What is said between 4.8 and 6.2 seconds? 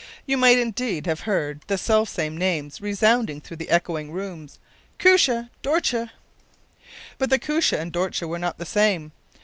“Koos je! Dort je!”